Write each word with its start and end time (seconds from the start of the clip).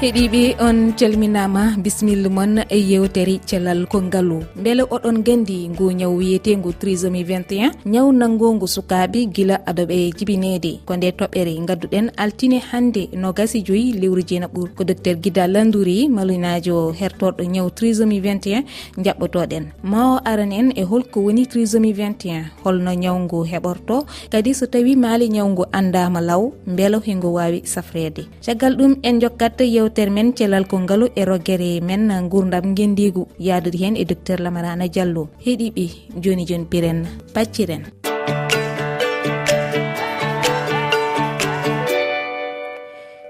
heeɗiɓe 0.00 0.56
on 0.60 0.92
calminama 0.98 1.62
bisimilla 1.82 2.28
moon 2.28 2.58
e 2.68 2.78
yewtere 2.90 3.34
cellal 3.48 3.86
kongalu 3.92 4.38
beele 4.62 4.82
oɗon 4.94 5.22
gandi 5.26 5.68
ngu 5.72 5.86
ñaw 6.00 6.12
wiyetengu 6.18 6.70
trisomi 6.80 7.22
21 7.24 7.70
ñaw 7.92 8.06
nanngongu 8.12 8.66
sukaɓe 8.68 9.20
guila 9.34 9.56
adoɓe 9.66 9.96
jibinede. 10.18 10.72
Ko 10.86 10.96
nde 10.96 11.08
toɓɓere 11.18 11.52
gadduɗen 11.68 12.06
altine 12.16 12.58
hande 12.70 13.02
no 13.20 13.32
gasi 13.32 13.62
joyi 13.66 13.92
lewru 14.00 14.22
jeena 14.28 14.46
ɓuur 14.54 14.68
ko 14.76 14.84
docteur 14.84 15.16
guida 15.16 15.46
landouri 15.48 16.08
malinajo 16.08 16.92
hertorɗo 17.00 17.42
ñaw 17.54 17.70
trisomi 17.70 18.20
21 18.20 18.64
jaɓɓotoɗen 19.04 19.64
ma 19.82 20.00
o 20.14 20.20
aran 20.30 20.52
en 20.52 20.68
e 20.76 20.82
holko 20.84 21.20
woni 21.24 21.46
trisomi 21.46 21.92
21 21.94 22.44
holno 22.64 22.92
ñawngu 22.92 23.38
heɓorto. 23.50 24.04
Kadi 24.30 24.52
so 24.54 24.66
tawi 24.66 24.92
maali 24.96 25.28
ñawngu 25.30 25.64
andama 25.72 26.20
law 26.20 26.52
beela 26.66 27.00
hengu 27.06 27.32
wawi 27.36 27.62
safrede. 27.64 28.22
Caggal 28.44 28.76
ɗum 28.76 28.92
en 29.02 29.20
jokkat 29.20 29.60
yewte 29.86 29.95
docteur 29.96 30.12
men 30.12 30.34
cellal 30.36 30.66
kongalu 30.68 31.06
e 31.16 31.24
roggere 31.24 31.80
men 31.80 32.28
gurdam 32.28 32.74
guendigu 32.76 33.22
yadude 33.40 33.78
hen 33.80 33.96
e 33.96 34.04
docteur 34.04 34.38
lamarana 34.44 34.88
diallo. 34.94 35.22
Heeɗiɓe 35.44 35.84
joni 36.22 36.44
joni 36.48 36.66
piren 36.72 37.00
pacciren 37.34 37.82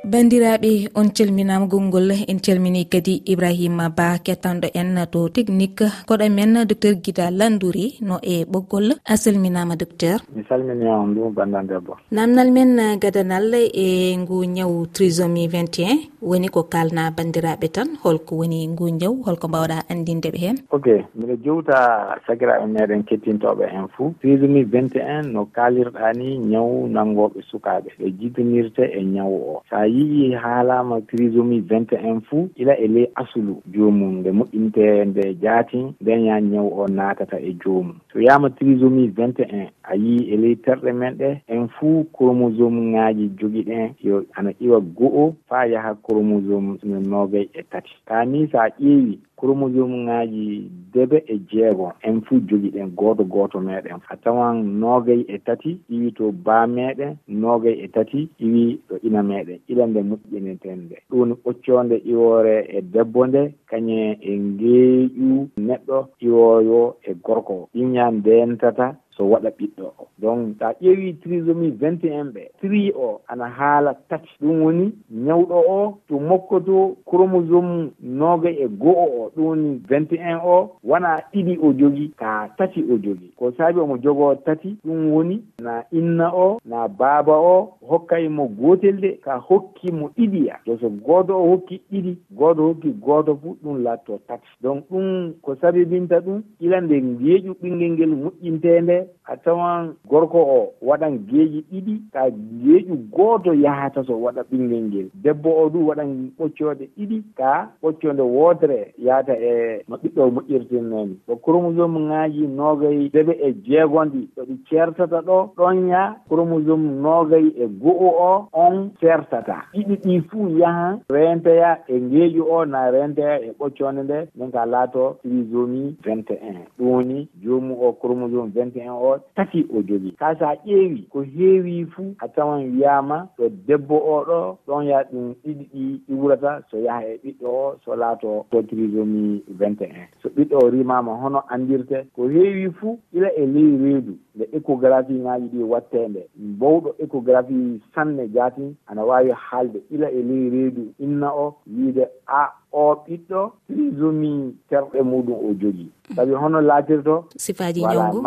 bandiraɓe 0.07 0.71
on 0.95 1.09
calminama 1.11 1.67
gongol 1.67 2.13
en 2.31 2.39
calmini 2.39 2.85
kadi 2.87 3.23
ibrahima 3.27 3.89
ba 3.91 4.19
kettanɗo 4.25 4.69
en 4.81 4.95
to 5.11 5.29
technique 5.31 5.83
koɗo 6.07 6.27
men 6.31 6.55
docteur 6.69 6.95
guida 7.05 7.31
landouri 7.31 7.99
no 8.03 8.19
e 8.23 8.45
ɓoggol. 8.45 8.87
A 9.05 9.17
salminama 9.17 9.75
docteur. 9.75 10.19
Mi 10.35 10.45
salmini 10.49 10.87
on 10.87 11.15
ɗum 11.15 11.35
bandan 11.35 11.67
debbo 11.67 11.97
namdal 12.13 12.53
men 12.53 12.79
gadanal 13.03 13.51
e 13.55 14.17
ngu 14.17 14.45
ñaw 14.57 14.87
trisomi 14.95 15.49
21 15.49 15.99
woni 16.23 16.49
ko 16.55 16.63
kalna 16.71 17.11
bandiraɓe 17.11 17.69
tan 17.75 17.89
holko 18.05 18.37
woni 18.37 18.69
ngu 18.69 18.87
ñaw 19.01 19.15
holko 19.27 19.49
mbawɗa 19.49 19.91
andindeɓe 19.91 20.39
hen. 20.39 20.57
Ok 20.71 20.87
mbiɗa 21.17 21.35
jewta 21.45 21.79
sagiraɓe 22.27 22.67
meɗen 22.67 23.03
kettintoɓe 23.09 23.65
en 23.75 23.89
fou 23.97 24.15
trisomi 24.21 24.63
21 24.63 25.33
no 25.35 25.47
kalirɗa 25.57 26.13
ni 26.15 26.39
ñaw 26.39 26.87
nangoɓe 26.95 27.43
sukaɓe 27.51 27.91
ɓe 27.99 28.07
jibinirte 28.19 28.85
e 28.99 29.03
ñaw 29.03 29.33
o. 29.35 29.63
Sa 29.71 29.96
yeehi 29.99 30.33
haa 30.33 30.63
laama 30.63 31.01
trisomie 31.01 31.61
21 31.61 32.21
fuu 32.21 32.49
ila 32.57 32.77
e 32.79 32.87
ley 32.89 33.07
asulu 33.15 33.63
joomum 33.67 34.19
nde 34.21 34.31
moƴƴinte 34.33 35.05
nde 35.05 35.35
jaatin 35.43 35.93
nden 36.01 36.25
ya 36.25 36.41
ñaw 36.41 36.69
o 36.81 36.89
naatata 36.89 37.39
e 37.41 37.53
joomum. 37.65 37.95
So 38.13 38.21
yaama 38.21 38.51
trisomie 38.51 39.07
21 39.07 39.69
a 39.83 39.95
yii 39.97 40.29
e 40.33 40.37
ley 40.37 40.55
terɗe 40.57 40.93
men 40.93 41.15
ɗe 41.19 41.41
en 41.49 41.69
fuu 41.69 42.05
chromosome 42.15 42.81
ŋaaji 42.93 43.31
jogi 43.39 43.63
ɗen 43.63 43.91
yo 44.03 44.25
ana 44.35 44.51
iwa 44.61 44.81
go'o 44.81 45.35
faa 45.49 45.65
yaha 45.67 45.95
chromosome 46.05 46.79
no 46.83 47.01
noogay 47.01 47.49
e 47.53 47.63
tati. 47.71 47.91
Taa 48.07 48.25
ni 48.25 48.49
so 48.53 48.59
a 48.59 48.69
ƴeewi 48.81 49.19
chromosome 49.37 49.97
ŋaji 50.07 50.71
debe 50.93 51.19
e 51.27 51.39
jeegon 51.51 51.93
en 52.03 52.21
fuu 52.23 52.41
jogi 52.49 52.71
ɗen 52.71 52.91
gooto 52.97 53.25
gooto 53.25 53.61
meeɗen. 53.61 54.01
A 54.09 54.17
tawan 54.17 54.57
noogay 54.81 55.21
e 55.29 55.39
tati 55.39 55.71
iwi 55.95 56.13
to 56.13 56.33
baa 56.33 56.67
meeɗen 56.67 57.17
noogay 57.29 57.77
e 57.85 57.89
tati 57.89 58.29
iwi 58.39 58.81
ɗo 58.89 58.95
ina 59.07 59.23
meeɗen. 59.23 59.59
Ila 59.69 59.87
nde 59.87 60.01
moƴƴiniten 60.09 60.79
nde. 60.85 60.97
Ɗum 61.11 61.31
ɓoccoonde 61.45 61.97
iwoore 62.05 62.57
e 62.77 62.81
debbo 62.93 63.27
nde 63.27 63.43
kañe 63.71 64.19
e 64.21 64.33
ngeeƴu 64.39 65.49
neɗɗo 65.69 65.99
iwooyo 66.27 66.97
e 67.03 67.15
gorko. 67.25 67.53
O 67.55 67.69
ɗiñan 67.75 68.15
ndentata 68.19 68.97
so 69.17 69.25
waɗa 69.25 69.51
ɓiɗɗo. 69.59 69.87
O 69.99 70.07
donc 70.19 70.57
sa 70.59 70.73
ƴeewi 70.81 71.15
trisomi 71.23 71.71
vingt 71.71 72.05
et 72.05 72.13
un 72.21 72.25
ɓe 72.33 72.51
tri 72.61 72.93
o 72.97 73.21
ana 73.29 73.47
haala 73.49 73.95
tati 74.09 74.29
ɗum 74.41 74.63
woni 74.63 74.93
ñawɗo 75.11 75.59
o 75.69 75.99
to 76.09 76.19
mokkoto 76.19 76.97
chromosome 77.07 77.91
nooga 78.03 78.51
e 78.51 78.67
go'o 78.69 79.05
o 79.21 79.31
ɗum 79.37 79.45
woni 79.47 79.81
21 79.89 80.41
o 80.45 80.71
wona 80.85 81.17
ɗiɗi 81.33 81.59
o 81.63 81.73
jogi 81.73 82.13
ka 82.17 82.49
tati 82.59 82.83
o 82.93 82.97
jogi. 82.99 83.33
Ko 83.37 83.53
saabi 83.53 83.81
omo 83.81 83.97
jogoo 83.99 84.35
tati 84.35 84.77
ɗum 84.85 85.11
woni 85.13 85.43
na 85.63 85.83
inna 85.93 86.31
o 86.35 86.59
na 86.65 86.89
baaba 86.89 87.37
o 87.39 87.73
hokka 87.89 88.21
e 88.21 88.29
gootel 88.29 89.01
de 89.01 89.19
ka 89.25 89.39
hokki 89.39 89.93
mo 89.93 90.09
ɗiɗi 90.17 90.47
ya. 90.47 90.57
To 90.65 90.77
so 90.79 90.89
gooto 90.91 91.35
o 91.37 91.47
hokki 91.51 91.81
ɗiɗi 91.93 92.17
gooto 92.33 92.63
hokki 92.69 92.91
gooto 93.01 93.37
fuu 93.37 93.57
ɗum 93.63 93.83
latto 93.83 94.19
tati 94.29 94.47
donc 94.63 94.85
ɗum 94.91 95.33
ko 95.43 95.55
sabibinta 95.57 96.21
ɗum 96.21 96.43
ilande 96.61 96.95
yeeƴu 97.21 97.55
ɓinngel 97.61 97.93
ngel 97.93 98.15
moƴƴintende 98.17 99.06
feere 99.07 99.17
a 99.29 99.37
tawan 99.37 99.95
gorko 100.09 100.39
o 100.39 100.73
waɗan 100.83 101.19
geeƴi 101.29 101.65
ɗiɗi 101.71 102.01
ta 102.13 102.31
geeƴu 102.31 102.97
gooto 103.11 103.53
yahata 103.55 104.05
so 104.05 104.15
waɗa 104.17 104.43
ɓinngel 104.51 104.83
ngel. 104.87 105.11
Debbo 105.15 105.51
o 105.51 105.69
du 105.69 105.87
waɗan 105.87 106.31
ɓoccoode 106.39 106.89
ɗiɗi 106.97 107.23
ka 107.37 107.71
ɓoccoode 107.83 108.21
wootere 108.23 108.95
yahata 108.99 109.33
e 109.35 109.83
no 109.89 109.97
ɓiɗɗo 109.97 110.23
o 110.23 110.31
moƴƴirtinnani 110.31 111.17
ko 111.27 111.37
chromosome 111.37 111.99
ŋaaji 112.09 112.47
noogayi 112.47 113.11
deɓe 113.13 113.33
e 113.47 113.53
jeegonɗi 113.67 114.29
ɗo 114.37 114.43
ɗi 114.45 114.57
ceertata 114.69 115.21
ɗo 115.23 115.51
ɗon 115.57 115.89
ya 115.89 116.17
chromosome 116.29 116.89
noogayi 117.03 117.49
e 117.57 117.67
go'o 117.67 118.09
o 118.31 118.49
on 118.53 118.91
ceertata. 119.01 119.67
Ɗiɗi 119.75 119.97
ɗi 120.05 120.21
fuu 120.31 120.49
yahan 120.59 121.01
renteya 121.09 121.79
e 121.89 122.01
ngeeƴu 122.01 122.43
o 122.49 122.65
na 122.65 122.91
renteya 122.91 123.41
e 123.43 123.51
ɓoccoode 123.59 124.03
nde 124.05 124.29
nden 124.37 124.51
ka 124.53 124.65
laato 124.67 125.17
trisomie 125.23 125.95
21 126.03 126.67
ɗum 126.79 126.87
woni 126.89 127.29
joomum 127.43 127.77
o 127.81 127.93
chromosome 127.93 128.51
21 128.55 128.96
on 128.97 129.21
tati 129.35 129.67
o 129.75 129.83
jogi. 129.83 130.13
Ka 130.19 130.35
so 130.39 130.45
a 130.47 130.55
ƴeewi 130.67 131.09
ko 131.11 131.23
heewi 131.23 131.87
fuu 131.87 132.15
a 132.19 132.29
tawan 132.29 132.65
wiyama 132.73 133.29
ɗo 133.39 133.49
debbo 133.67 133.97
oɗo 133.97 134.59
ɗon 134.67 134.85
ya 134.87 135.03
ɗum 135.11 135.35
ɗiɗi 135.45 135.65
ɗi 135.73 136.01
ɗi 136.09 136.15
wurata 136.15 136.63
so 136.71 136.79
yaha 136.79 137.03
e 137.05 137.17
ɓiɗɗo 137.25 137.47
o 137.47 137.77
so 137.85 137.97
laato 137.97 138.47
ko 138.51 138.63
trisomi 138.63 139.43
vingt 139.49 139.81
et 139.83 139.91
un. 139.91 140.07
So 140.23 140.29
ɓiɗɗo 140.29 140.65
o 140.65 140.71
rimama 140.71 141.13
hono 141.23 141.43
andirte 141.49 142.07
ko 142.15 142.29
heewi 142.29 142.71
fuu 142.79 142.99
ila 143.13 143.29
e 143.37 143.47
ley 143.47 143.77
reedu 143.77 144.15
nde 144.35 144.45
échographie 144.57 145.23
ŋaji 145.23 145.49
ɗi 145.53 145.63
watte 145.63 146.09
nde 146.09 146.23
bowɗo 146.61 146.95
échographie 146.99 147.81
sanne 147.95 148.29
jaati 148.35 148.77
ana 148.87 149.05
wawi 149.05 149.31
haalde 149.31 149.81
ila 149.91 150.11
e 150.11 150.23
ley 150.23 150.51
reedu 150.51 150.93
inna 150.99 151.29
o 151.35 151.55
wiide 151.67 152.05
a 152.27 152.53
o 152.73 152.83
ɓiɗɗo 153.05 153.41
trisomie 153.67 154.53
terɗe 154.69 154.99
muɗum 155.11 155.39
o 155.47 155.51
jogii 155.61 155.91
sabi 156.15 156.33
hono 156.33 156.61
laatirto 156.61 157.25
sifaji 157.37 157.81
ñawgu 157.83 158.21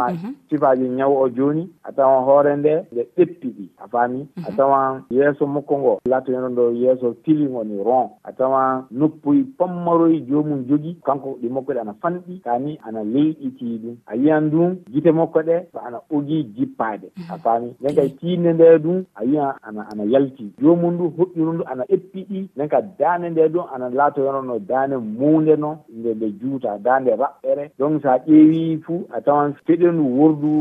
sifaji 0.50 0.90
ñaw 0.90 1.14
o 1.24 1.30
jooni 1.30 1.70
a 1.84 1.92
tawan 1.92 2.24
hoore 2.26 2.56
nde 2.56 2.86
nde 2.92 3.02
ɓeppi 3.18 3.48
ɗi 3.58 3.66
a 3.78 3.88
faami. 3.88 4.28
A 4.38 4.50
mhm. 4.50 4.58
tawan 4.58 5.02
yeeso 5.10 5.48
makko 5.48 5.78
ngo 5.78 6.00
laata 6.06 6.32
heno 6.32 6.50
ɗo 6.50 6.72
yeeso 6.74 7.14
tilingo 7.24 7.64
ni 7.64 7.84
ron 7.84 8.10
a 8.24 8.32
tawan 8.32 8.84
noppoyi 8.92 9.44
pammaroyi 9.58 10.22
joomum 10.30 10.66
jogi 10.68 10.98
kanko 11.06 11.38
ɗi 11.42 11.50
makko 11.50 11.74
ɗe 11.74 11.80
ana 11.82 11.94
fanɗi. 12.02 12.42
Kani 12.44 12.80
ana 12.88 13.04
leyɗitii 13.04 13.78
ɗum. 13.84 13.96
A 14.06 14.16
yiyan 14.16 14.50
ɗum 14.52 14.76
gite 14.92 15.12
makko 15.12 15.40
ɗe 15.42 15.56
so 15.72 15.80
ana 15.80 16.00
ogii 16.12 16.44
jippaade 16.56 17.08
a 17.30 17.34
mhm. 17.36 17.40
faami. 17.44 17.76
Nden 17.82 17.96
kay 17.96 18.10
tiinde 18.10 18.54
nde 18.54 18.78
ɗum 18.84 19.04
a 19.16 19.24
yiyan 19.26 19.54
ana 19.64 19.88
ana 19.92 20.04
yaltii 20.04 20.52
joomum 20.62 20.94
ndu 20.94 21.14
hoɓɓiru 21.18 21.54
ndu 21.54 21.64
ana 21.72 21.84
eppi 21.90 22.26
ɗi 22.30 22.50
nden 22.56 22.70
ka 22.70 22.82
daande 23.00 23.30
nde 23.30 23.48
ɗum 23.54 23.66
ana 23.74 23.90
laato 23.90 24.22
heno 24.26 24.39
hono 24.40 24.54
no 24.54 24.60
daande 24.60 24.98
muunde 24.98 25.56
no 25.56 25.78
nde 25.90 26.14
nde 26.16 26.28
juuta 26.42 26.78
daande 26.78 27.12
raɓɓere. 27.16 27.70
Donc 27.80 28.02
so 28.02 28.10
a 28.10 28.18
ƴeewi 28.18 28.82
fuu 28.86 29.06
a 29.12 29.22
tawan 29.22 29.54
feɗendu 29.66 30.04
wordu 30.20 30.52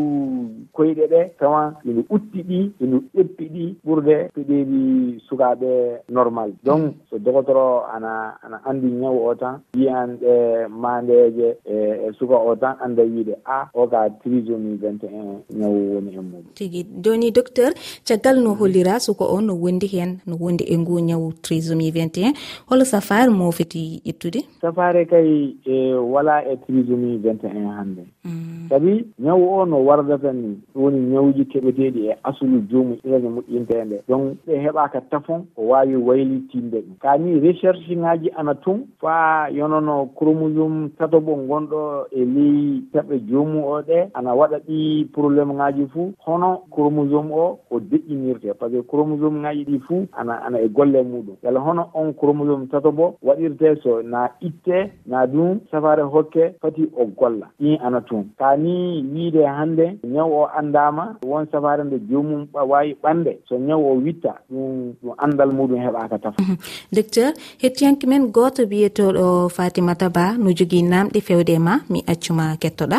koyɗe 0.73 1.07
ɗe 1.13 1.21
tawan 1.39 1.75
ina 1.85 2.03
utti 2.11 2.43
ɗi 2.43 2.71
ina 2.81 2.97
ƴeppi 3.17 3.45
ɗi 3.55 3.65
ɓurde 3.87 4.31
feɗeeli 4.35 5.21
sukaaɓe 5.29 5.71
normal. 6.09 6.51
Donc 6.65 6.95
so 7.11 7.19
dogotoro 7.19 7.85
ana 7.95 8.35
ana 8.43 8.61
anndi 8.65 8.87
ñawu 8.91 9.27
o 9.31 9.35
tan 9.35 9.61
wiyan 9.77 10.19
ɗe 10.21 10.69
maandeeje 10.69 11.57
e, 11.65 11.75
e 12.09 12.13
suka 12.19 12.37
o 12.37 12.57
tan 12.57 12.77
annda 12.85 13.03
wiide 13.03 13.35
a 13.45 13.69
o 13.75 13.87
ka 13.87 14.09
trisomie 14.23 14.77
21 14.77 15.43
ñawu 15.59 15.95
woni 15.95 16.11
e 16.15 16.21
muɗum. 16.21 16.53
Tigi 16.55 16.87
joni 17.05 17.31
docteur 17.31 17.73
caggal 18.07 18.43
no 18.43 18.55
hollira 18.55 19.01
suka 19.01 19.25
o 19.25 19.41
no 19.41 19.55
wondi 19.55 19.87
heen 19.87 20.21
no 20.27 20.37
wondi 20.41 20.65
e 20.65 20.77
ngu 20.79 21.01
ñawu 21.01 21.33
trisomie 21.43 21.91
21 21.91 22.33
holo 22.69 22.85
safar 22.85 23.31
mo 23.31 23.51
feti 23.59 24.01
ittude 24.05 24.41
safare 24.61 25.05
kay 25.11 25.55
e 25.67 25.93
wala 25.95 26.45
e 26.47 26.57
trisomie 26.63 27.19
vingt 27.19 27.43
et 27.45 27.51
un 27.57 27.67
hannde. 27.75 28.05
Mm. 28.25 28.69
Sabi 28.69 29.05
ñawu 29.19 29.59
o 29.61 29.67
no 29.67 29.85
wardata 29.85 30.33
ni 30.33 30.61
woni 30.75 31.01
ñawuji 31.11 31.45
keɓeteɗi 31.45 32.01
e 32.11 32.17
asulu 32.23 32.63
joomum 32.71 32.97
ɓeeño 33.05 33.29
moƴƴinta 33.35 33.75
donc 34.09 34.37
ɓe 34.47 34.55
heɓaka 34.65 35.01
tafon 35.11 35.47
o 35.57 35.63
wawi 35.69 35.97
waylitinde 35.97 36.79
ɗum. 36.81 36.97
Kani 37.01 37.41
recherche 37.41 37.95
ŋaji 37.97 38.31
ana 38.37 38.55
tun 38.55 38.87
faa 39.01 39.49
yonono 39.51 40.07
chromosome 40.17 40.91
tato 40.99 41.19
ɓo 41.21 41.35
gonɗo 41.49 42.07
e 42.13 42.25
ley 42.25 42.83
taɓe 42.93 43.19
joomum 43.29 43.65
o 43.65 43.83
ɗe 43.83 44.09
ana 44.15 44.35
waɗa 44.35 44.59
ɗi 44.69 45.09
probléme 45.13 45.55
ŋaji 45.55 45.87
fuu. 45.93 46.13
Hono 46.27 46.63
chromosome 46.71 47.31
o 47.33 47.59
ko 47.69 47.81
deƴƴinirte 47.81 48.55
par 48.55 48.71
ce 48.71 48.77
que 48.77 48.87
chromosome 48.87 49.41
ŋaji 49.43 49.65
ɗi 49.65 49.79
fuu 49.81 50.07
ana 50.13 50.35
ana 50.47 50.61
e 50.61 50.69
golle 50.69 51.03
muɗum. 51.03 51.37
Yala 51.43 51.61
hono 51.61 51.91
on 51.95 52.13
chromosome 52.13 52.69
tato 52.69 52.93
bo 52.93 53.17
waɗi 53.23 53.48
huɓɓirte 53.49 53.83
so 53.83 54.03
na 54.03 54.29
itte 54.41 54.91
na 55.07 55.27
ɗum 55.27 55.61
safare 55.71 56.03
hokke 56.03 56.55
fati 56.61 56.83
o 56.97 57.05
golla. 57.19 57.47
Ɗin 57.61 57.79
ana 57.83 58.01
tun. 58.01 58.25
Kani 58.39 59.03
wiide 59.13 59.43
hannde 59.47 59.87
ñaw 60.05 60.31
o 60.41 60.47
anndama 60.59 61.17
won 61.25 61.47
safare 61.53 61.85
nde 61.85 61.99
jomum 62.11 62.47
wawi 62.53 62.97
ɓande 63.03 63.33
so 63.49 63.55
ñaw 63.59 63.81
o 63.81 63.93
witta 64.05 64.33
ɗum 64.51 64.95
ɗum 65.03 65.15
anndal 65.19 65.51
muɗum 65.53 65.81
heɓaka 65.85 66.19
tafa. 66.23 66.43
Mhm. 66.43 66.57
Docteur 66.93 67.33
hettiyanke 67.63 68.07
men 68.07 68.31
goto 68.31 68.63
wiyeteɗo 68.71 69.49
fatimata 69.57 70.09
ba 70.17 70.25
no 70.39 70.51
jogui 70.59 70.83
namɗe 70.83 71.21
fewde 71.21 71.59
ma 71.59 71.75
mi 71.91 72.03
accuma 72.07 72.57
kettoɗa. 72.63 72.99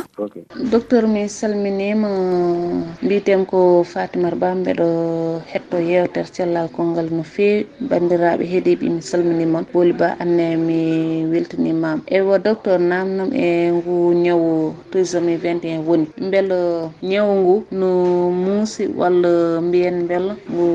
Docteur 0.72 1.08
mi 1.08 1.28
salminima 1.30 2.10
mbiten 3.04 3.46
ko 3.46 3.84
fatimata 3.84 4.36
ba 4.36 4.56
mbeɗo 4.56 4.88
hetto 5.52 5.78
yewtere 5.78 6.30
cellal 6.36 6.68
kolngal 6.76 7.08
no 7.12 7.24
fewi 7.24 7.66
bandiraɓe 7.90 8.44
heeɗiɓe 8.52 8.86
mi 8.96 9.02
salminimon 9.02 9.66
boli 9.74 9.94
ba 9.94 10.16
anne 10.20 10.39
hannde 10.40 10.58
mi 10.58 11.26
weltanimama 11.32 12.02
e 12.08 12.20
docteur 12.44 12.80
namnam 12.80 13.30
e 13.34 13.72
ngu 13.72 14.14
ñawu 14.14 14.74
trisomi 14.92 15.36
21 15.38 15.84
woni. 15.88 16.08
Beele 16.32 16.90
ñawu 17.04 17.34
ngu 17.42 17.64
no 17.72 18.32
muusi 18.32 18.88
walla 18.88 19.62
mbiyen 19.62 20.08
beela 20.08 20.36
ngu 20.52 20.66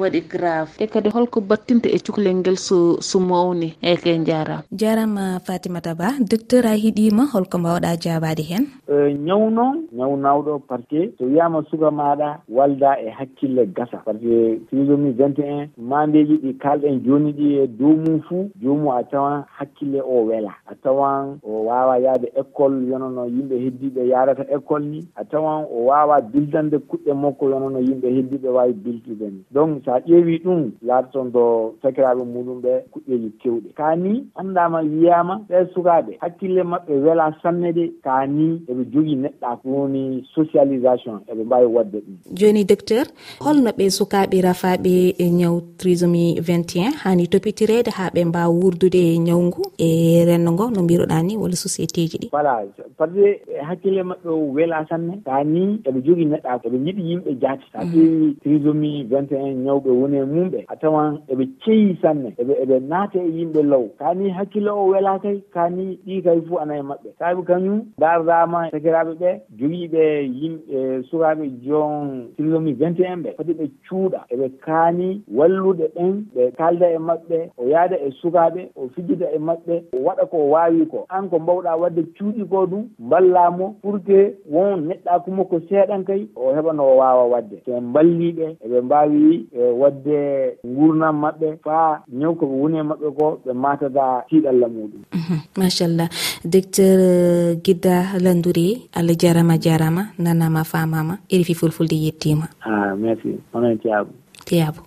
waɗi 0.00 0.20
grave. 0.28 0.70
E 0.78 0.86
kadi 0.86 1.08
holko 1.10 1.40
battinta 1.40 1.88
e 1.88 1.98
cukalel 1.98 2.36
ngel 2.36 2.56
so 2.56 3.00
so 3.00 3.20
mawni 3.20 3.74
eyke 3.82 4.02
ke 4.04 4.24
jarama 4.24 4.62
jarama 4.72 5.40
fatimata 5.40 5.94
ba 5.94 6.12
docteur 6.20 6.66
a 6.66 6.74
hiɗima 6.76 7.26
holko 7.32 7.58
mbawɗa 7.58 7.96
jabade 8.00 8.42
hen. 8.42 8.66
E 8.88 9.14
ñaw 9.14 9.50
noon 9.50 9.86
ñaw 9.92 10.16
nawɗo 10.16 10.58
par 10.68 10.80
ce 10.90 10.96
que 10.96 11.12
so 11.18 11.24
wiyama 11.24 11.62
suka 11.70 11.90
maɗa 11.90 12.40
walda 12.48 12.96
e 13.00 13.10
hakkille 13.10 13.66
gasa. 13.76 13.98
Par 14.04 14.14
ce 14.14 14.20
que 14.20 14.60
trisomi 14.70 15.10
21 15.12 15.68
mandeji 15.78 16.36
ɗi 16.42 16.52
kalɗen 16.58 17.00
joni 17.04 17.32
ɗi 17.32 17.46
e 17.62 17.66
dow 17.66 17.94
mum 17.96 18.20
fuu 18.28 18.50
jomum 18.62 18.93
a 18.96 19.04
tawan 19.04 19.44
hakkille 19.58 20.00
o 20.02 20.24
wela. 20.26 20.54
A 20.66 20.74
tawan 20.74 21.38
o 21.42 21.64
wawa 21.66 21.98
yaade 21.98 22.28
école 22.36 22.86
yonono 22.90 23.26
yimɓe 23.26 23.56
heddiɓe 23.64 24.08
yarata 24.08 24.44
école 24.54 24.84
ni. 24.86 25.00
A 25.16 25.24
tawan 25.24 25.66
o 25.70 25.84
wawa 25.86 26.20
bildande 26.20 26.78
kuɗɗe 26.78 27.12
makko 27.14 27.50
yonono 27.50 27.78
yimɓe 27.80 28.08
heddiɓe 28.16 28.48
wawi 28.48 28.72
biltude 28.72 29.30
ni. 29.30 29.44
Donc 29.50 29.82
sa 29.84 29.98
ƴeewi 30.00 30.38
ɗum 30.44 30.70
laatoton 30.82 31.30
do 31.32 31.74
sakiraɓe 31.82 32.22
muɗum 32.24 32.60
ɓe 32.62 32.72
kuɗɗeji 32.92 33.30
kewɗe. 33.42 33.68
Kani 33.74 34.26
andama 34.34 34.80
wiyama 34.82 35.40
ɓe 35.48 35.66
sukaɓe 35.74 36.16
hakkille 36.20 36.62
mabɓe 36.62 36.94
wela 37.04 37.34
sanne 37.42 37.72
de 37.72 37.92
kani 38.02 38.62
eɓe 38.68 38.84
jogui 38.92 39.16
neɗɗa 39.16 39.58
woni 39.64 40.24
socialisation 40.34 41.20
eɓe 41.30 41.44
mbawi 41.44 41.66
wadde 41.66 41.98
ɗum. 42.04 42.16
Joni 42.38 42.64
docteur 42.64 43.06
holno 43.40 43.70
ɓe 43.70 43.90
sukaɓe 43.90 44.40
rafaɓe 44.42 45.14
e 45.18 45.30
ñaw 45.30 45.60
trisomie 45.78 46.40
21 46.40 46.92
hani 47.04 47.28
topitirede 47.28 47.90
ha 47.90 48.10
ɓe 48.14 48.24
mbawa 48.24 48.48
wurde 48.54 48.83
addude 48.84 49.18
ñawngu 49.18 49.62
e 49.78 50.24
renndo 50.26 50.52
ngo 50.52 50.70
no 50.70 50.82
mbiruɗa 50.82 51.22
ni 51.24 51.36
walla 51.36 51.56
société 51.56 52.06
ji 52.06 52.18
ɗi? 52.18 52.28
Voilà 52.32 52.62
par 52.98 53.08
ce 53.08 53.14
que 53.14 53.60
hakkille 53.68 54.02
maɓɓe 54.02 54.28
o 54.28 54.52
weela 54.52 54.84
sanne 54.88 55.22
taa 55.24 55.44
ni 55.44 55.80
eɓe 55.84 56.00
jogui 56.04 56.24
neɗɗa 56.26 56.60
eɓe 56.64 56.78
jiɗi 56.84 57.02
yimɓe 57.02 57.30
jaati. 57.40 57.64
Sa 57.72 57.78
ƴeewi 57.80 58.10
mm-hmm. 58.10 58.40
trisomie 58.42 59.04
vingt 59.04 59.32
et 59.32 59.36
un 59.40 59.64
ñawɓe 59.64 59.90
woni 59.90 60.16
e 60.16 60.24
mumɓe 60.24 60.64
a 60.68 60.76
tawan 60.76 61.18
eɓe 61.32 61.44
ceeyi 61.64 61.96
sanne 62.02 62.28
eɓe 62.38 62.52
eɓe 62.62 62.80
naate 62.88 63.16
e 63.18 63.30
yimɓe 63.38 63.62
law. 63.62 63.88
Kani 63.98 64.30
hakkille 64.30 64.68
o 64.70 64.86
wela 64.92 65.18
kay 65.18 65.40
kani 65.54 65.98
ɗi 66.06 66.22
kay 66.22 66.40
fo 66.48 66.58
ana 66.58 66.76
e 66.76 66.82
maɓɓe. 66.82 67.08
Saabi 67.18 67.42
kañum 67.44 67.80
dardaama 67.98 68.70
sakiraɓe 68.70 69.12
ɓe 69.20 69.30
jogiiɓe 69.58 70.02
yimɓe 70.40 71.02
sukaɓe 71.10 71.44
jon 71.64 72.28
trisomie 72.36 72.74
vingt 72.74 73.00
et 73.00 73.08
un 73.08 73.22
ɓe. 73.24 73.34
Fati 73.36 73.52
ɓe 73.54 73.70
cuuɗa 73.88 74.20
eɓe 74.30 74.48
kaani 74.60 75.22
wallude 75.32 75.88
ɓen 75.96 76.24
ɓe 76.34 76.52
kalda 76.56 76.86
e 76.90 76.98
maɓɓe 76.98 77.50
o 77.56 77.66
yaada 77.68 77.96
e 77.96 78.10
sukaɓe 78.20 78.68
o 78.76 78.88
fijida 78.94 79.26
e 79.34 79.38
maɓɓe 79.38 79.74
o 79.92 79.98
waɗa 80.06 80.24
ko 80.30 80.36
wawi 80.50 80.86
ko. 80.86 81.06
An 81.10 81.28
ko 81.30 81.38
mbawɗa 81.38 81.76
wadde 81.80 82.02
cuuɗi 82.16 82.44
ko 82.50 82.66
ɗum 82.66 82.84
mballamo 82.98 83.76
pour 83.82 83.98
que 84.06 84.34
won 84.50 84.88
neɗɗaku 84.88 85.30
makko 85.30 85.60
seeɗan 85.68 86.04
kay 86.04 86.26
o 86.36 86.52
heɓano 86.54 86.82
o 86.82 86.96
wawa 86.96 87.24
wadde. 87.32 87.56
So 87.64 87.76
en 87.76 87.92
balliɓe 87.94 88.56
eɓe 88.64 88.80
mbaawi 88.82 89.46
e 89.52 89.62
wadde 89.80 90.18
gurnam 90.64 91.16
maɓɓe 91.22 91.48
faa 91.64 92.02
ñaw 92.12 92.34
koɓe 92.34 92.54
woni 92.60 92.78
e 92.78 92.82
maɓɓe 92.82 93.08
ko 93.18 93.26
ɓe 93.46 93.52
matada 93.52 94.24
tiiɗalla 94.28 94.66
muɗum 94.68 95.02
mhm, 95.12 95.38
machallah. 95.58 96.08
Docteur 96.44 96.98
euh, 97.00 97.54
guidda 97.64 98.18
landuri 98.20 98.88
allah 98.94 99.16
jarama 99.22 99.58
jarama 99.58 100.02
nanama 100.18 100.64
famama 100.64 101.14
iri 101.30 101.44
fi 101.44 101.54
fulfulde 101.54 101.96
yettima 102.04 102.46
a 102.60 102.70
ah, 102.70 102.94
merci. 102.96 103.38
Onon 103.54 103.78
tiyabo 103.78 104.10
tiyabo 104.46 104.80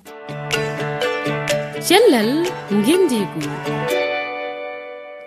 cellal 1.87 2.43
ngendigu. 2.67 4.06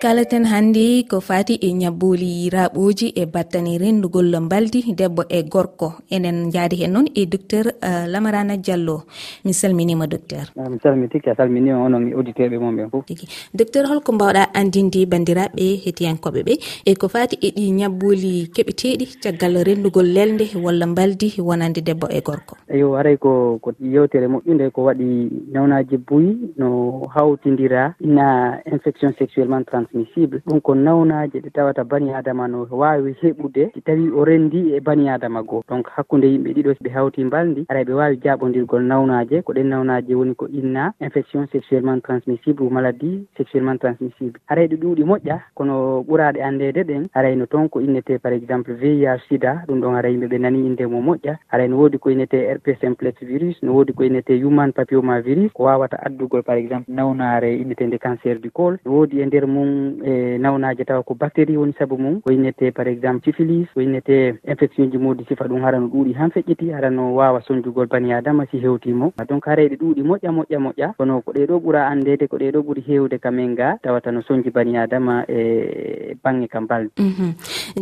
kalaten 0.01 0.45
hannde 0.49 1.05
ko 1.11 1.19
fati 1.21 1.55
e 1.61 1.69
ñabboli 1.77 2.29
yiraɓoji 2.43 3.07
e 3.21 3.25
battani 3.27 3.77
rendugol 3.79 4.33
mbaldi 4.41 4.95
debbo 4.97 5.23
e 5.29 5.43
gorko. 5.43 5.89
Enen 6.11 6.49
jaadi 6.55 6.77
hen 6.81 6.93
noon 6.95 7.09
e 7.15 7.27
docteur 7.27 7.67
uh, 7.69 8.07
lamarana 8.09 8.57
diallo. 8.57 9.03
Mi 9.45 9.53
salminima 9.53 10.07
docteur. 10.07 10.47
Ah, 10.57 10.71
mi 10.71 10.79
salmitiki 10.83 11.29
a 11.29 11.35
salminima 11.35 11.85
onon 11.85 12.09
e 12.09 12.15
auditeurɓe 12.15 12.59
mon 12.59 12.73
ɓen 12.77 12.89
fof. 12.91 13.05
Tigi. 13.05 13.29
Docteur 13.53 13.85
holko 13.91 14.13
mbawɗa 14.13 14.47
andinde 14.55 15.05
bandiraɓe 15.05 15.67
hetiyankoɓe 15.85 16.41
ɓe 16.49 16.55
e 16.87 16.95
ko 16.97 17.09
fati 17.09 17.37
e 17.37 17.51
ɗi 17.53 17.71
ñabboli 17.81 18.49
keɓeteɗi 18.57 19.21
caggal 19.23 19.61
rendugol 19.69 20.09
lelde 20.17 20.49
walla 20.65 20.87
mbaldi 20.87 21.35
wonande 21.45 21.85
debbo 21.85 22.09
e 22.09 22.23
gorko. 22.23 22.57
Eyo 22.73 22.97
aray 22.97 23.19
ko 23.19 23.59
ko 23.61 23.73
yewtere 23.79 24.29
moƴƴude 24.33 24.73
ko 24.73 24.81
waɗi 24.89 25.29
nawnaji 25.53 25.97
buyi 26.09 26.55
no 26.57 27.05
hawtidira 27.15 27.95
na 28.01 28.57
infection 28.65 29.13
sexuellement 29.19 29.69
trans 29.69 29.90
transmissible 29.91 30.41
ɗum 30.47 30.61
ko 30.61 30.75
nawnaji 30.75 31.41
ɗe 31.41 31.51
tawata 31.51 31.85
bani 31.85 32.13
adama 32.15 32.49
no 32.49 32.67
wawi 32.71 33.15
heɓude. 33.23 33.71
Si 33.75 33.81
tawi 33.81 34.11
o 34.11 34.25
rendi 34.25 34.75
e 34.75 34.81
bani 34.81 35.09
adama 35.09 35.43
goo. 35.43 35.63
Donc 35.69 35.87
:fra 35.87 35.95
hakkude 36.03 36.25
yimɓe 36.27 36.53
ɗiɗo 36.55 36.75
ɓe 36.83 36.91
hawti 36.91 37.25
mbaldi 37.25 37.65
ara 37.69 37.83
ɓe 37.85 37.93
wawi 37.93 38.17
jaɓodirgol 38.23 38.83
nawnaje 38.83 39.43
ko 39.43 39.53
ɗen 39.53 39.67
nawnaji 39.69 40.15
woni 40.15 40.35
ko 40.35 40.47
inna 40.49 40.93
infection 41.01 41.47
sexuellement 41.53 42.01
transmissible 42.03 42.63
ou 42.67 42.71
maladie 42.71 43.25
sexuellement 43.37 43.79
transmissible 43.79 44.39
:fra 44.47 44.55
haray 44.55 44.67
ɗo 44.69 44.77
ɗuuɗi 44.77 45.05
moƴƴa. 45.05 45.39
Kono 45.55 46.05
ɓuraɗe 46.09 46.41
andede 46.43 46.83
ɗen 46.85 47.09
arayno 47.15 47.47
toon 47.47 47.69
ko 47.69 47.81
innete 47.81 48.19
par 48.23 48.33
exemple 48.33 48.73
vih 48.75 49.07
SIDA. 49.29 49.65
Ɗum 49.69 49.81
ɗon 49.81 49.95
ara 49.97 50.09
yimɓeɓe 50.09 50.39
nani 50.41 50.67
inde 50.67 50.87
mo 50.87 51.01
moƴƴa. 51.03 51.37
Haray 51.49 51.69
no 51.69 51.77
wodi 51.79 51.99
ko 51.99 52.11
innete 52.11 52.39
rp 52.55 52.77
simplex 52.81 53.15
virus. 53.21 53.57
No 53.63 53.73
woodi 53.75 53.93
ko 53.93 54.05
innete 54.05 54.39
human 54.39 54.73
papioma 54.73 55.21
virus. 55.21 55.53
Ko 55.53 55.65
wawata 55.65 55.97
addugol 56.05 56.43
par 56.43 56.57
exemple 56.57 56.87
:fra 56.87 56.95
nawnare 56.95 57.57
innetede 57.59 57.99
cancer 57.99 58.39
du 58.41 58.51
col. 58.51 58.79
No 58.85 58.93
woodi 58.93 59.21
e 59.21 59.27
nder 59.27 59.47
mum 59.47 59.80
e 60.05 60.39
nawnaji 60.39 60.85
tawa 60.85 61.03
ko 61.03 61.15
bactérie 61.15 61.57
woni 61.57 61.73
saabu 61.79 61.99
mum. 61.99 62.21
Ko 62.21 62.31
woynete 62.31 62.73
par 62.75 62.89
exemple 62.89 63.25
syphilis 63.25 63.69
woynete 63.77 64.39
infection 64.47 64.91
ji 64.91 64.99
modi 64.99 65.25
sifa 65.29 65.45
ɗum 65.49 65.63
harano 65.63 65.89
ɗuuɗi 65.89 66.15
han 66.15 66.31
feƴƴiti 66.31 66.73
harano 66.73 67.15
wawa 67.15 67.43
soñjugol 67.47 67.87
bani 67.87 68.13
adama 68.13 68.47
si 68.51 68.59
hewtimo 68.59 69.13
donc 69.29 69.45
hareɗe 69.47 69.77
ɗuuɗi 69.77 70.03
moƴƴa 70.03 70.31
moƴƴa 70.37 70.59
moƴƴa. 70.67 70.95
Kono 70.97 71.21
ko 71.23 71.33
ɗeɗo 71.33 71.55
ɓuura 71.61 71.87
andede 71.89 72.29
ko 72.29 72.37
ɗeɗo 72.37 72.59
ɓuuri 72.63 72.83
hewde 72.89 73.19
kamen 73.19 73.55
ga 73.55 73.79
tawata 73.83 74.11
no 74.13 74.21
soñji 74.23 74.51
bani 74.51 74.77
adama 74.79 75.25
e 75.29 76.17
bangge 76.23 76.49
kam 76.49 76.67
balɗe 76.67 76.91
mhm. 76.99 77.33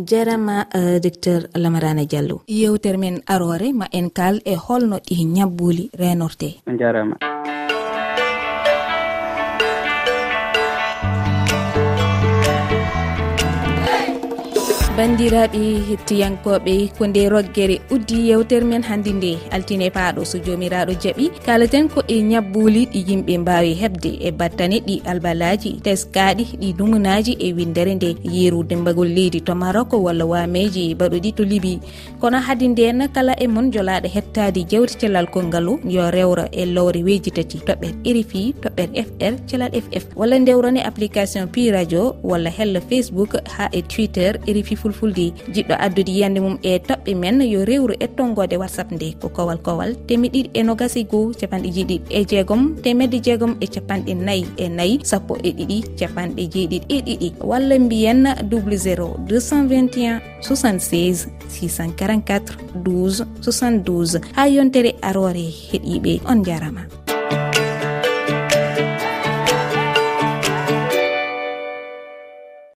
jarama 0.05 0.65
euh, 0.75 0.99
docteur 0.99 1.41
lamarana 1.55 2.05
diallo. 2.05 2.41
Yewtere 2.47 2.97
men 2.97 3.21
arore 3.27 3.73
ma 3.73 3.85
en 3.91 4.09
kal 4.09 4.41
e 4.45 4.55
holno 4.55 4.97
ɗi 4.97 5.25
ñabbuli 5.25 5.89
renorte 5.97 6.49
jarama. 6.79 7.17
bandiraɓe 14.99 15.63
hettiyankoɓe 15.89 16.73
ko 16.97 17.03
nde 17.07 17.21
roggere 17.31 17.75
uddi 17.95 18.17
yewtere 18.29 18.65
men 18.69 18.83
hannde 18.83 19.11
nde. 19.15 19.31
Altine 19.55 19.87
paaɗo 19.95 20.25
so 20.31 20.37
jomiraɗo 20.45 20.93
jaaɓi 21.03 21.25
kalaten 21.45 21.87
ko 21.93 21.99
e 22.07 22.17
ñabbuli 22.31 22.81
ɗi 22.91 22.99
yimɓe 23.09 23.33
mbawi 23.43 23.71
hebde 23.81 24.11
e 24.27 24.31
battane 24.39 24.77
ɗi 24.87 24.95
albalaji 25.11 25.71
teskaɗi 25.85 26.43
ɗi 26.61 26.69
dumunaji 26.77 27.33
e 27.39 27.53
windere 27.57 27.95
nde. 27.95 28.09
Yerude 28.23 28.75
mbagol 28.75 29.07
leydi 29.17 29.39
to 29.41 29.53
maroko 29.55 29.97
walla 30.05 30.25
wameji 30.25 30.95
baɗoɗi 30.99 31.31
to 31.37 31.43
libi. 31.51 31.79
Kono 32.19 32.37
hadi 32.47 32.67
nden 32.67 33.07
kala 33.15 33.33
e 33.43 33.47
mon 33.47 33.71
jolaɗo 33.71 34.07
hettade 34.15 34.61
jewte 34.71 34.99
cellal 34.99 35.27
kongal 35.31 35.69
o 35.69 35.79
yo 35.95 36.11
rewra 36.11 36.45
e 36.51 36.65
lowre 36.65 36.99
weji 37.07 37.31
tati 37.31 37.57
toɓɓere 37.67 37.95
rfi 38.17 38.41
toɓɓere 38.63 38.91
fr 39.07 39.33
celal 39.47 39.71
ff 39.71 40.05
walla 40.19 40.39
ndewrane 40.39 40.81
application 40.83 41.47
pi 41.47 41.71
radio 41.71 42.15
walla 42.23 42.49
hella 42.49 42.81
facebook 42.81 43.31
ha 43.55 43.69
e 43.71 43.81
twitter 43.81 44.31
rfi 44.57 44.88
fulfulde. 44.89 45.33
Jiɗɗo 45.53 45.75
addude 45.79 46.11
yiyande 46.11 46.39
mum 46.41 46.57
e 46.63 46.77
toɓɓe 46.79 47.15
men 47.15 47.41
yo 47.41 47.65
rewru 47.65 47.93
ettongode 47.99 48.55
whatsapp 48.57 48.91
nde 48.91 49.13
ko 49.21 49.29
kowal 49.29 49.59
kowal 49.61 49.95
temedɗiɗi 50.07 50.49
e 50.53 50.63
nogasi 50.63 51.03
goho 51.03 51.31
capanɗe 51.39 51.69
jeeɗiɗi 51.75 52.01
e 52.09 52.25
jeegom 52.25 52.75
temedde 52.83 53.17
jeegom 53.25 53.55
e 53.61 53.67
capanɗe 53.67 54.13
nayyi 54.13 54.45
e 54.57 54.69
nayyi 54.69 54.99
sappo 55.03 55.37
e 55.43 55.51
ɗiɗi 55.57 55.77
capanɗe 55.99 56.43
jeeɗiɗi 56.53 56.85
e 56.89 56.97
ɗiɗi. 57.05 57.29
Walla 57.49 57.79
mbiyen 57.79 58.23
00 58.49 59.17
221 59.27 60.19
76 60.41 61.27
644 61.49 62.57
12 62.83 63.25
72 63.41 64.21
ha 64.35 64.47
yontere 64.47 64.95
arore 65.01 65.45
heeɗiɓe 65.69 66.21
on 66.25 66.43
jarama. 66.43 66.98